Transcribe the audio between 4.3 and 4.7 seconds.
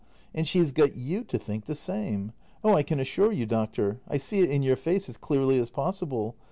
it in